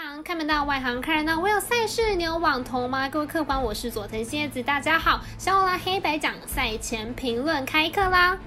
[0.00, 1.40] 行看门道，外行看热闹。
[1.40, 3.08] 我有赛事，你有网投吗？
[3.08, 5.20] 各位客官，我是佐藤蝎子，大家好。
[5.38, 8.38] 小我拉黑白讲赛前评论开课啦！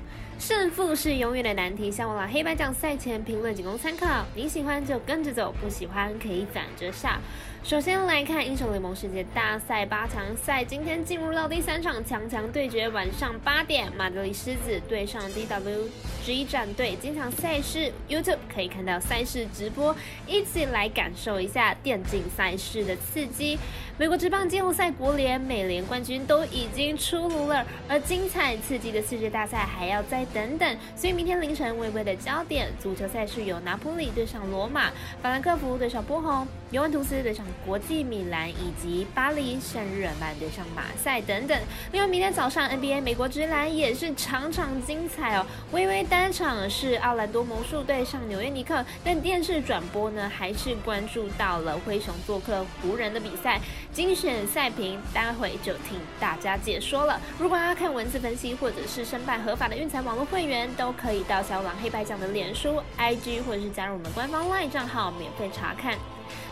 [0.42, 7.20] 胜负是永远的难题，小我拉黑白奖赛前评论仅供参考，你喜欢就跟着走，不喜欢可以反着下。
[7.64, 16.98] 首先来看英雄联盟世界大赛八强赛，今天进入到第三场强强对决，晚上八点，马德里狮子对上 DWG 战队。
[17.00, 23.60] 今场赛事 YouTube 可以看到赛事直播，一起来感受一下电竞赛事的刺激。
[24.00, 30.78] 美国职棒季后赛国联、美联冠军都已经出炉了，而精彩刺激的世界大赛还要再等等。
[30.96, 34.90] 所以明天凌晨微微的焦点，足球赛事有拿破里对上罗马，
[35.22, 37.46] 法兰克福对上波鸿，尤文图斯对上。
[37.66, 41.60] 国际米兰以及巴黎圣日耳曼对上马赛等等。
[41.92, 45.46] 另外，明天早上 NBA 美国职篮也是场场精彩哦。
[45.72, 53.60] 微微单场是奥兰多魔术对上纽约尼克，但电视转播呢还是关注到了灰熊做客湖人的比赛。
[53.94, 57.22] 精选赛评，待会就听大家解说了。
[57.38, 65.96] 如果要看文字分析或者是申办合法的运彩网络会员，都可以到小狼黑白奖的脸书、IG 或者是加入我们官方 LINE 账号免费查看。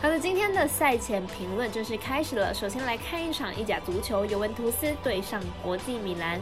[0.02, 2.54] 好的，今天的赛前评论正式开始了。
[2.54, 6.40] 首先来看一场意甲足球，尤文图斯对上国际米兰。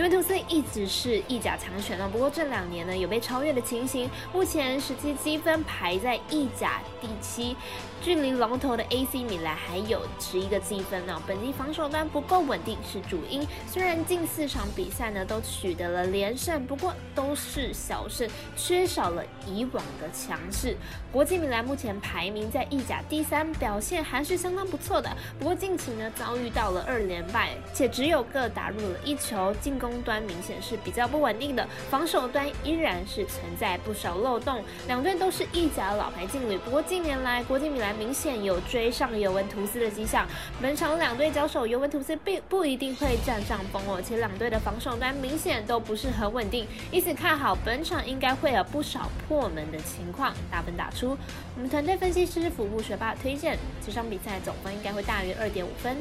[0.00, 4.08] 尤文图斯一直是意甲强权呢，不过这两年呢有被超越的情形。
[4.32, 7.54] 目前十七积分排在意甲第七。
[8.02, 11.22] 距离龙头的 AC 米兰还有十一个积分呢。
[11.26, 13.46] 本季防守端不够稳定是主因。
[13.66, 20.74] 虽然近四场比赛呢都取得了连胜，不过都是小胜，缺少了以往的强势。
[21.12, 25.14] 国际米兰目前排名在意甲第三，表现还是相当不错的。
[25.38, 34.64] 不过近期呢遭遇到了二连败，且只有各打入了一球，进攻端明显是比较不稳定的，防守端依然是存在不少漏洞。
[34.88, 37.90] 两队都是意甲老牌劲旅，不过近年来国际米兰。
[38.00, 40.26] 明显有追上尤文图斯的迹象。
[40.62, 50.32] 本场两队交手，尤文图斯并不一定会占上风哦，且两队的防守端明显都不是很稳定，因此看好本场应该会有不少破门的情况。
[50.50, 51.18] 大分打出，
[51.56, 55.98] 我们团队分析师服务学霸推荐，这场比赛总分应该会大于二点五分。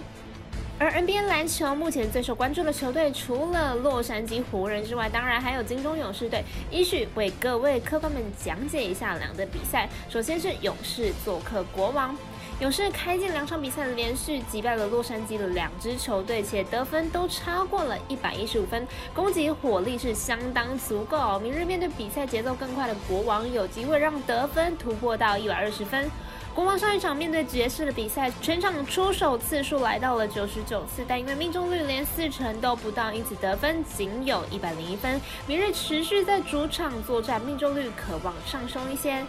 [0.79, 6.41] 而 NBA 篮球目前最受关注的球队，除了洛杉矶湖人之外，当然还有金州勇士队。
[6.71, 9.89] 依序为各位客官们讲解一下两队比赛。
[10.07, 12.15] 首先是勇士做客国王，
[12.61, 21.37] 勇士开进两场比赛连续击败了洛杉矶的两支球队，且得分都超过了一百一十五分，攻击火力是相当足够。
[21.39, 26.09] 明日面对比赛节奏更快的国王，有机会让得分突破到一百二十分。
[26.59, 35.21] 国王上一场面对爵士的比赛，全场出手次数来到了九十九次，但因为命中率连四成都不到，因此得分仅有一百零一分。
[35.47, 39.25] 明日持续在主场作战，命中率可望上升一些。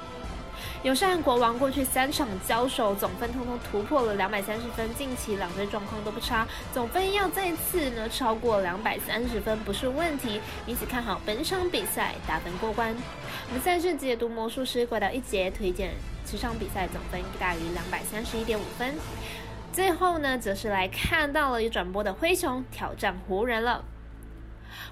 [0.82, 12.96] 友善国王过去三场交手总分通通突破了两百三十分，近期两队状况都不差，总分要再次呢超过两百三十分不是问题，因此看好本场比赛打分过关。
[13.48, 15.92] 我们赛事解读魔术师怪盗一节推荐，
[16.24, 18.94] 这场比赛总分大于两百三十一点五分。
[19.74, 23.84] 最后呢，则是来看到了有转播的灰熊挑战湖人了。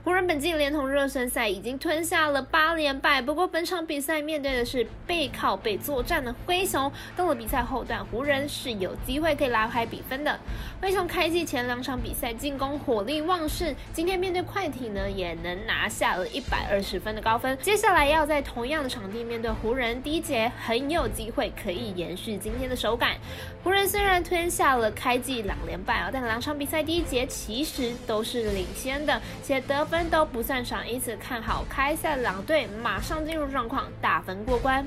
[0.04, 6.90] 湖人本季连同热身赛已经吞下了八连败，不过本场比赛面对的是背靠背作战的灰熊。
[7.16, 10.38] 到了比赛后段，湖人是有机会可以拉开比分的。
[10.80, 17.56] 灰熊开季前两场比赛进攻火力旺盛，今天面对快艇呢，也能拿下了一百二十分的高分。
[17.58, 23.16] 接下来要在同样的场地面对湖人，第一节很有机会可以延续今天的手感。
[23.64, 34.84] 湖人虽然吞下了开季两连败啊，但两场比赛第一节其实都是领先的，且得分都不算少，因此看好开赛两队马上进入状况，打分过关。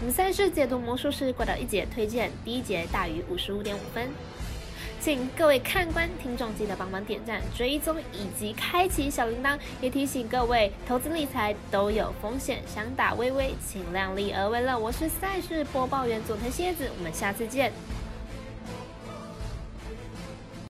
[0.00, 4.08] 我们赛事解读魔术师过到一节推荐，第一节大于五十五点五分，
[4.98, 14.78] 请各位看官听众记得帮忙点赞、追踪以及开启小铃铛，也提醒各位投资理财都有风险，想打微微请量力而为了。
[14.78, 17.70] 我是赛事播报员佐藤蝎子，我们下次见。